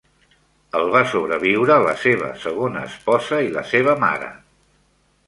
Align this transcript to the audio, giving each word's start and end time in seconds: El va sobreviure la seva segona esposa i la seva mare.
El 0.77 0.85
va 0.93 1.01
sobreviure 1.11 1.77
la 1.87 1.93
seva 2.05 2.29
segona 2.45 2.81
esposa 2.87 3.43
i 3.49 3.53
la 3.59 3.65
seva 3.73 3.95
mare. 4.05 4.31